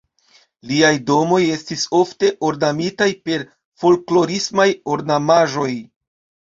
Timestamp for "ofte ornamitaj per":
1.99-3.47